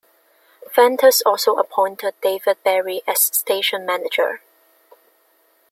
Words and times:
Venters 0.75 1.21
also 1.27 1.57
appointed 1.57 2.15
David 2.23 2.57
Berry 2.63 3.03
as 3.07 3.21
station 3.21 3.85
manager. 3.85 4.41